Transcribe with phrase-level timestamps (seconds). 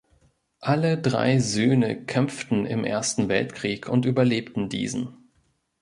[0.61, 5.27] Alle drei Söhne kämpften im Ersten Weltkrieg und überlebten diesen.